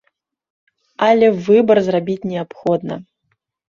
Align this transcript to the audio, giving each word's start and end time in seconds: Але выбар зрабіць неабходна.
Але 1.09 1.27
выбар 1.51 1.85
зрабіць 1.91 2.27
неабходна. 2.35 3.03